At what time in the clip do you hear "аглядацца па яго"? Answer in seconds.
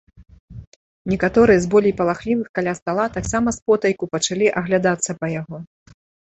4.63-5.57